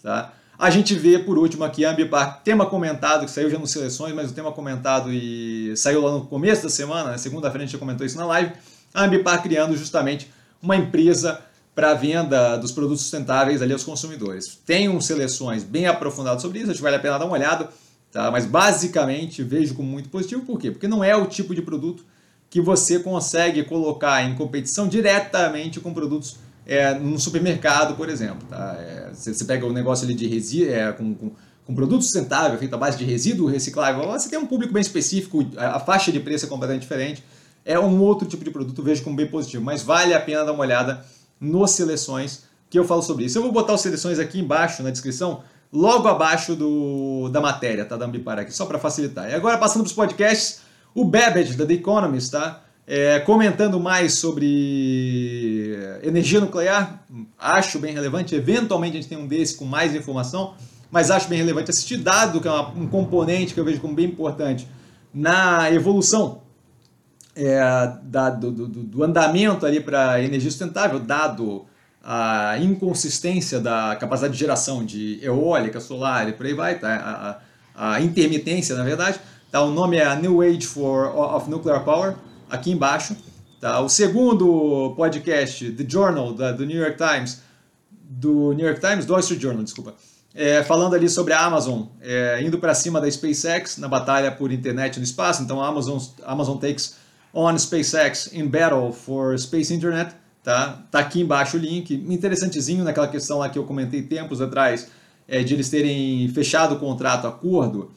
Tá? 0.04 0.34
A 0.60 0.70
gente 0.70 0.94
vê, 0.94 1.18
por 1.18 1.38
último, 1.38 1.64
aqui 1.64 1.86
a 1.86 1.92
Ambipar, 1.92 2.42
tema 2.44 2.66
comentado, 2.66 3.24
que 3.24 3.32
saiu 3.32 3.50
já 3.50 3.58
nos 3.58 3.72
seleções, 3.72 4.14
mas 4.14 4.30
o 4.30 4.34
tema 4.34 4.52
comentado 4.52 5.10
e 5.10 5.74
saiu 5.78 6.02
lá 6.02 6.12
no 6.12 6.26
começo 6.26 6.64
da 6.64 6.70
semana, 6.70 7.12
né? 7.12 7.18
segunda-feira 7.18 7.64
a 7.64 7.66
gente 7.66 7.72
já 7.72 7.80
comentou 7.80 8.06
isso 8.06 8.18
na 8.18 8.26
live, 8.26 8.52
a 8.94 9.06
Ambipar 9.06 9.42
criando 9.42 9.78
justamente 9.78 10.30
uma 10.62 10.76
empresa 10.76 11.40
para 11.74 11.94
venda 11.94 12.58
dos 12.58 12.74
produtos 12.74 13.04
sustentáveis 13.04 13.62
ali 13.62 13.72
aos 13.72 13.86
consumidores. 13.86 14.60
Tem 14.66 14.90
um 14.90 15.00
seleções 15.00 15.64
bem 15.64 15.88
aprofundadas 15.88 16.42
sobre 16.42 16.60
isso, 16.60 16.72
acho 16.72 16.80
que 16.80 16.84
vale 16.84 16.98
a 16.98 17.00
pena 17.00 17.18
dar 17.18 17.24
uma 17.24 17.36
olhada, 17.36 17.70
tá? 18.12 18.30
mas 18.30 18.46
basicamente 18.46 19.42
vejo 19.42 19.74
como 19.76 19.88
muito 19.88 20.10
positivo, 20.10 20.42
por 20.42 20.60
quê? 20.60 20.72
Porque 20.72 20.90
não 20.90 21.02
é 21.02 21.16
o 21.16 21.26
tipo 21.26 21.56
de 21.56 21.62
produto 21.62 22.04
que 22.50 22.60
você 22.60 23.00
consegue 23.00 23.64
colocar 23.64 24.24
em 24.24 24.36
competição 24.36 24.90
diretamente 24.90 25.80
com 25.80 25.94
produtos 25.94 26.36
é, 26.70 26.94
num 26.94 27.18
supermercado, 27.18 27.96
por 27.96 28.08
exemplo. 28.10 28.48
Tá? 28.48 28.78
É, 28.80 29.10
você, 29.12 29.44
pega 29.44 29.66
o 29.66 29.70
um 29.70 29.74
negócio 29.74 30.06
ali 30.06 30.14
de 30.14 30.28
resíduo, 30.28 30.72
é, 30.72 30.92
com, 30.92 31.16
com, 31.16 31.32
com, 31.66 31.76
produto 31.76 32.04
sustentável, 32.04 32.58
feito 32.60 32.76
à 32.76 32.78
base 32.78 32.96
de 32.96 33.04
resíduo 33.04 33.48
reciclável, 33.48 34.06
você 34.06 34.30
tem 34.30 34.38
um 34.38 34.46
público 34.46 34.72
bem 34.72 34.82
específico, 34.82 35.44
a, 35.58 35.78
a 35.78 35.80
faixa 35.80 36.12
de 36.12 36.20
preço 36.20 36.46
é 36.46 36.48
completamente 36.48 36.84
diferente. 36.84 37.24
É 37.66 37.80
um 37.80 38.00
outro 38.00 38.28
tipo 38.28 38.44
de 38.44 38.52
produto, 38.52 38.84
vejo 38.84 39.04
como 39.04 39.16
bem 39.16 39.28
positivo, 39.28 39.64
mas 39.64 39.82
vale 39.82 40.14
a 40.14 40.22
pena 40.22 40.46
dar 40.46 40.54
uma 40.54 40.62
olhada 40.62 41.04
nos 41.42 41.72
seleções 41.72 42.44
que 42.70 42.78
eu 42.78 42.86
falo 42.86 43.02
sobre 43.02 43.26
isso. 43.26 43.38
Eu 43.38 43.42
vou 43.42 43.52
botar 43.52 43.74
os 43.74 43.82
seleções 43.82 44.20
aqui 44.20 44.40
embaixo 44.40 44.84
na 44.84 44.92
descrição, 44.92 45.42
logo 45.74 46.08
abaixo 46.08 46.56
do, 46.56 47.30
da 47.30 47.42
matéria, 47.42 47.84
tá? 47.84 47.98
Da 47.98 48.06
Ambipar 48.06 48.38
aqui, 48.38 48.54
só 48.54 48.68
para 48.68 48.78
facilitar. 48.78 49.28
E 49.30 49.34
agora, 49.34 49.58
passando 49.58 49.82
para 49.82 49.90
os 49.90 49.94
podcasts, 49.94 50.62
o 50.94 51.04
Babbage, 51.04 51.56
da 51.56 51.66
The 51.66 51.74
Economist, 51.74 52.32
tá? 52.32 52.64
É, 52.92 53.20
comentando 53.20 53.80
mais 53.80 54.16
sobre 54.16 55.78
energia 56.02 56.40
nuclear, 56.40 57.04
acho 57.38 57.78
bem 57.78 57.94
relevante. 57.94 58.34
Eventualmente 58.34 58.98
a 58.98 59.00
gente 59.00 59.08
tem 59.08 59.16
um 59.16 59.28
desse 59.28 59.56
com 59.56 59.64
mais 59.64 59.94
informação, 59.94 60.56
mas 60.90 61.12
acho 61.12 61.30
bem 61.30 61.38
relevante 61.38 61.70
assistir, 61.70 61.98
dado 61.98 62.42
que 62.42 62.48
é 62.48 62.52
uma, 62.52 62.70
um 62.70 62.88
componente 62.88 63.54
que 63.54 63.60
eu 63.60 63.64
vejo 63.64 63.80
como 63.80 63.94
bem 63.94 64.08
importante 64.08 64.68
na 65.14 65.72
evolução 65.72 66.42
é, 67.36 67.60
da, 68.02 68.32
do, 68.32 68.50
do, 68.50 68.68
do, 68.68 69.04
andamento 69.04 69.68
ali 69.68 69.80
para 69.80 70.20
energia 70.24 70.50
sustentável, 70.50 71.00
dado 71.00 71.68
a 72.04 72.58
inconsistência 72.60 73.60
da 73.60 73.96
capacidade 73.98 74.34
de 74.34 74.40
geração 74.40 74.84
de 74.84 75.24
eólica, 75.24 75.80
solar 75.80 76.28
e 76.28 76.34
por 76.34 76.44
aí 76.44 76.56
vai, 76.56 76.80
tá? 76.80 76.90
a, 77.76 77.86
a, 77.92 77.94
a 77.94 78.02
intermitência, 78.02 78.76
na 78.76 78.84
verdade. 78.84 79.20
Tá? 79.52 79.62
O 79.62 79.70
nome 79.70 79.98
é 79.98 80.16
New 80.16 80.42
Age 80.42 80.66
for, 80.66 81.16
of 81.16 81.48
Nuclear 81.52 81.84
Power 81.84 82.16
aqui 82.50 82.72
embaixo. 82.72 83.16
Tá? 83.60 83.80
O 83.82 83.90
segundo 83.90 84.94
podcast, 84.96 85.72
The 85.72 85.86
Journal, 85.88 86.34
da, 86.34 86.52
do 86.52 86.66
New 86.66 86.78
York 86.78 86.98
Times, 86.98 87.42
do 87.92 88.54
New 88.54 88.66
York 88.66 88.80
Times, 88.80 89.06
do 89.06 89.14
Wall 89.14 89.20
Street 89.20 89.42
Journal, 89.42 89.64
desculpa, 89.64 89.94
é, 90.34 90.64
falando 90.64 90.96
ali 90.96 91.10
sobre 91.10 91.34
a 91.34 91.44
Amazon 91.44 91.84
é, 92.02 92.42
indo 92.42 92.58
para 92.58 92.74
cima 92.74 93.02
da 93.02 93.10
SpaceX 93.10 93.78
na 93.78 93.88
batalha 93.88 94.32
por 94.32 94.52
internet 94.52 94.98
no 94.98 95.04
espaço. 95.04 95.44
Então 95.44 95.62
a 95.62 95.68
Amazon, 95.68 95.98
Amazon 96.24 96.58
takes 96.58 96.96
on 97.34 97.58
SpaceX 97.58 98.34
in 98.34 98.48
battle 98.48 98.92
for 98.92 99.38
space 99.38 99.74
internet. 99.74 100.16
Tá? 100.42 100.84
tá 100.90 101.00
aqui 101.00 101.22
embaixo 101.22 101.58
o 101.58 101.60
link. 101.60 101.94
Interessantezinho 101.94 102.84
naquela 102.84 103.08
questão 103.08 103.40
lá 103.40 103.50
que 103.50 103.60
eu 103.60 103.66
comentei 103.66 104.02
tempos 104.02 104.42
atrás, 104.42 104.88
é, 105.28 105.44
de 105.44 105.54
eles 105.54 105.70
terem 105.70 106.30
fechado 106.30 106.76
o 106.76 106.80
contrato, 106.80 107.28
acordo 107.28 107.92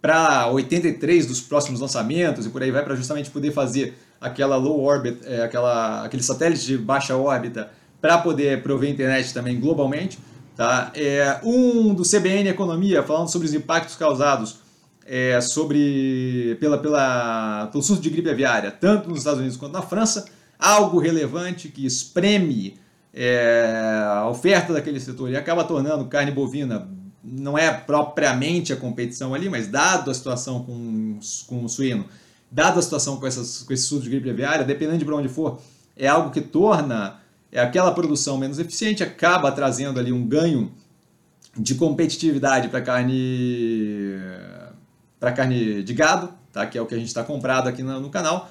para 0.00 0.50
83 0.50 1.26
dos 1.26 1.40
próximos 1.40 1.80
lançamentos 1.80 2.46
e 2.46 2.48
por 2.50 2.62
aí 2.62 2.70
vai, 2.70 2.84
para 2.84 2.94
justamente 2.94 3.30
poder 3.30 3.52
fazer 3.52 3.96
aquela 4.20 4.56
low 4.56 4.82
orbit, 4.82 5.18
é, 5.24 5.42
aquela, 5.42 6.04
aquele 6.04 6.22
satélite 6.22 6.66
de 6.66 6.78
baixa 6.78 7.16
órbita 7.16 7.70
para 8.00 8.18
poder 8.18 8.62
prover 8.62 8.90
internet 8.90 9.32
também 9.32 9.58
globalmente. 9.58 10.18
Tá? 10.56 10.90
É, 10.94 11.38
um 11.42 11.92
do 11.92 12.02
CBN 12.02 12.48
Economia, 12.48 13.02
falando 13.02 13.28
sobre 13.28 13.46
os 13.46 13.54
impactos 13.54 13.94
causados 13.96 14.60
é, 15.06 15.40
sobre, 15.40 16.56
pela, 16.60 16.78
pela, 16.78 17.68
pelo 17.70 17.82
surto 17.82 18.02
de 18.02 18.10
gripe 18.10 18.30
aviária, 18.30 18.70
tanto 18.70 19.08
nos 19.08 19.18
Estados 19.18 19.38
Unidos 19.38 19.56
quanto 19.56 19.72
na 19.72 19.82
França, 19.82 20.24
algo 20.58 20.98
relevante 20.98 21.68
que 21.68 21.86
espreme 21.86 22.78
é, 23.14 24.02
a 24.06 24.28
oferta 24.28 24.72
daquele 24.72 24.98
setor 24.98 25.30
e 25.30 25.36
acaba 25.36 25.64
tornando 25.64 26.06
carne 26.06 26.30
bovina 26.30 26.88
não 27.26 27.58
é 27.58 27.72
propriamente 27.72 28.72
a 28.72 28.76
competição 28.76 29.34
ali, 29.34 29.48
mas 29.48 29.66
dado 29.66 30.10
a 30.10 30.14
situação 30.14 30.62
com, 30.62 31.18
com 31.46 31.64
o 31.64 31.68
suíno, 31.68 32.06
dado 32.50 32.78
a 32.78 32.82
situação 32.82 33.16
com, 33.16 33.26
essas, 33.26 33.62
com 33.64 33.72
esse 33.72 33.82
surto 33.82 34.04
de 34.04 34.10
gripe 34.10 34.30
aviária, 34.30 34.64
dependendo 34.64 34.98
de 34.98 35.04
para 35.04 35.16
onde 35.16 35.28
for, 35.28 35.60
é 35.96 36.06
algo 36.06 36.30
que 36.30 36.40
torna 36.40 37.20
é 37.50 37.60
aquela 37.60 37.92
produção 37.92 38.36
menos 38.36 38.58
eficiente, 38.58 39.02
acaba 39.02 39.50
trazendo 39.50 39.98
ali 39.98 40.12
um 40.12 40.26
ganho 40.26 40.72
de 41.56 41.74
competitividade 41.74 42.68
para 42.68 42.82
carne 42.82 44.18
para 45.18 45.32
carne 45.32 45.82
de 45.82 45.94
gado, 45.94 46.28
tá? 46.52 46.66
que 46.66 46.76
é 46.76 46.82
o 46.82 46.86
que 46.86 46.94
a 46.94 46.98
gente 46.98 47.08
está 47.08 47.24
comprado 47.24 47.68
aqui 47.68 47.82
no, 47.82 47.98
no 47.98 48.10
canal. 48.10 48.50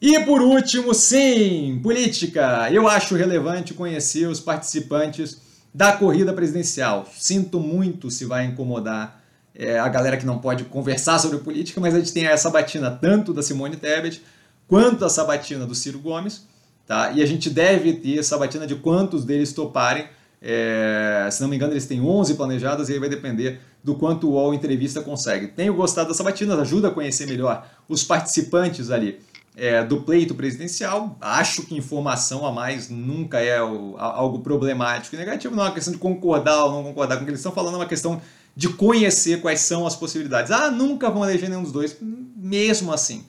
E 0.00 0.20
por 0.20 0.40
último, 0.40 0.94
sim, 0.94 1.80
política. 1.82 2.70
Eu 2.70 2.86
acho 2.86 3.16
relevante 3.16 3.74
conhecer 3.74 4.28
os 4.28 4.38
participantes 4.38 5.38
da 5.78 5.92
corrida 5.92 6.32
presidencial. 6.32 7.06
Sinto 7.16 7.60
muito 7.60 8.10
se 8.10 8.24
vai 8.24 8.44
incomodar 8.44 9.22
é, 9.54 9.78
a 9.78 9.88
galera 9.88 10.16
que 10.16 10.26
não 10.26 10.40
pode 10.40 10.64
conversar 10.64 11.20
sobre 11.20 11.38
política, 11.38 11.80
mas 11.80 11.94
a 11.94 12.00
gente 12.00 12.12
tem 12.12 12.26
a 12.26 12.36
sabatina 12.36 12.90
tanto 12.90 13.32
da 13.32 13.44
Simone 13.44 13.76
Tebet 13.76 14.20
quanto 14.66 15.04
a 15.04 15.08
sabatina 15.08 15.64
do 15.64 15.76
Ciro 15.76 16.00
Gomes, 16.00 16.44
tá? 16.84 17.12
E 17.12 17.22
a 17.22 17.26
gente 17.26 17.48
deve 17.48 17.92
ter 17.92 18.24
sabatina 18.24 18.66
de 18.66 18.74
quantos 18.74 19.24
deles 19.24 19.52
toparem. 19.52 20.08
É, 20.42 21.28
se 21.30 21.40
não 21.40 21.48
me 21.48 21.54
engano, 21.54 21.72
eles 21.72 21.86
têm 21.86 22.00
11 22.00 22.34
planejadas 22.34 22.88
e 22.88 22.94
aí 22.94 22.98
vai 22.98 23.08
depender 23.08 23.60
do 23.82 23.94
quanto 23.94 24.28
o 24.28 24.32
UOL 24.32 24.52
Entrevista 24.52 25.00
consegue. 25.00 25.46
Tenho 25.46 25.74
gostado 25.74 26.08
das 26.08 26.16
sabatinas, 26.16 26.58
ajuda 26.58 26.88
a 26.88 26.90
conhecer 26.90 27.28
melhor 27.28 27.64
os 27.88 28.02
participantes 28.02 28.90
ali 28.90 29.20
é, 29.58 29.84
do 29.84 30.02
pleito 30.02 30.34
presidencial. 30.34 31.18
Acho 31.20 31.62
que 31.62 31.76
informação 31.76 32.46
a 32.46 32.52
mais 32.52 32.88
nunca 32.88 33.40
é 33.40 33.60
o, 33.60 33.96
algo 33.98 34.38
problemático 34.38 35.16
e 35.16 35.18
negativo, 35.18 35.54
não 35.54 35.64
é 35.64 35.66
uma 35.66 35.74
questão 35.74 35.92
de 35.92 35.98
concordar 35.98 36.64
ou 36.64 36.72
não 36.72 36.84
concordar 36.84 37.16
com 37.16 37.22
o 37.22 37.24
que 37.24 37.30
eles 37.30 37.40
estão 37.40 37.52
falando, 37.52 37.74
é 37.74 37.78
uma 37.78 37.86
questão 37.86 38.22
de 38.54 38.68
conhecer 38.68 39.40
quais 39.40 39.60
são 39.60 39.86
as 39.86 39.96
possibilidades. 39.96 40.52
Ah, 40.52 40.70
nunca 40.70 41.10
vão 41.10 41.24
eleger 41.24 41.48
nenhum 41.48 41.62
dos 41.62 41.72
dois, 41.72 41.96
mesmo 42.00 42.92
assim. 42.92 43.24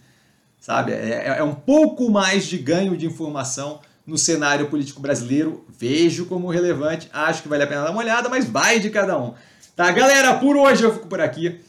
Sabe? 0.59 0.91
É, 0.91 1.25
é, 1.25 1.39
é 1.39 1.43
um 1.43 1.55
pouco 1.55 2.09
mais 2.11 2.45
de 2.45 2.57
ganho 2.57 2.95
de 2.95 3.05
informação 3.05 3.79
no 4.05 4.17
cenário 4.17 4.67
político 4.67 5.01
brasileiro. 5.01 5.65
Vejo 5.67 6.25
como 6.25 6.49
relevante, 6.49 7.09
acho 7.11 7.41
que 7.41 7.47
vale 7.47 7.63
a 7.63 7.67
pena 7.67 7.83
dar 7.83 7.91
uma 7.91 8.01
olhada, 8.01 8.29
mas 8.29 8.45
vai 8.45 8.79
de 8.79 8.89
cada 8.89 9.19
um. 9.19 9.33
Tá, 9.75 9.91
galera, 9.91 10.35
por 10.35 10.55
hoje 10.57 10.83
eu 10.83 10.93
fico 10.93 11.07
por 11.07 11.21
aqui. 11.21 11.59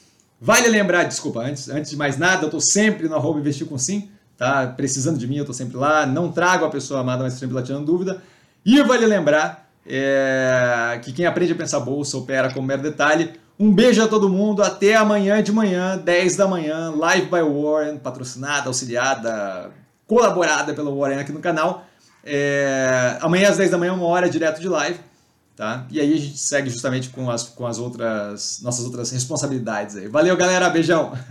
Vale 0.40 0.68
lembrar, 0.68 1.04
desculpa, 1.04 1.40
antes, 1.40 1.68
antes 1.68 1.90
de 1.90 1.96
mais 1.96 2.16
nada, 2.16 2.46
eu 2.46 2.50
tô 2.50 2.60
sempre 2.60 3.08
no 3.08 3.14
arroba 3.14 3.38
investir 3.38 3.66
com 3.66 3.76
sim 3.76 4.08
tá 4.40 4.66
precisando 4.74 5.18
de 5.18 5.28
mim, 5.28 5.36
eu 5.36 5.42
estou 5.42 5.54
sempre 5.54 5.76
lá. 5.76 6.06
Não 6.06 6.32
trago 6.32 6.64
a 6.64 6.70
pessoa 6.70 7.00
amada, 7.00 7.22
mas 7.22 7.34
sempre 7.34 7.54
lá 7.54 7.62
tirando 7.62 7.84
dúvida. 7.84 8.22
E 8.64 8.82
vale 8.82 9.04
lembrar 9.04 9.70
é, 9.86 10.98
que 11.02 11.12
quem 11.12 11.26
aprende 11.26 11.52
a 11.52 11.56
pensar 11.56 11.78
bolsa 11.80 12.16
opera 12.16 12.50
com 12.50 12.62
mero 12.62 12.80
detalhe. 12.80 13.34
Um 13.58 13.70
beijo 13.70 14.02
a 14.02 14.08
todo 14.08 14.30
mundo, 14.30 14.62
até 14.62 14.96
amanhã 14.96 15.42
de 15.42 15.52
manhã, 15.52 15.98
10 15.98 16.36
da 16.36 16.48
manhã, 16.48 16.90
Live 16.96 17.26
by 17.26 17.42
Warren, 17.42 17.98
patrocinada, 17.98 18.68
auxiliada, 18.68 19.70
colaborada 20.06 20.72
pelo 20.72 20.98
Warren 20.98 21.18
aqui 21.18 21.32
no 21.32 21.40
canal. 21.40 21.84
É, 22.24 23.18
amanhã 23.20 23.50
às 23.50 23.58
10 23.58 23.70
da 23.70 23.76
manhã, 23.76 23.92
uma 23.92 24.06
hora 24.06 24.30
direto 24.30 24.58
de 24.58 24.68
live. 24.70 24.98
Tá? 25.54 25.84
E 25.90 26.00
aí 26.00 26.14
a 26.14 26.16
gente 26.16 26.38
segue 26.38 26.70
justamente 26.70 27.10
com 27.10 27.30
as, 27.30 27.42
com 27.42 27.66
as 27.66 27.78
outras 27.78 28.60
nossas 28.62 28.86
outras 28.86 29.10
responsabilidades 29.10 29.96
aí. 29.96 30.08
Valeu, 30.08 30.34
galera, 30.34 30.70
beijão! 30.70 31.12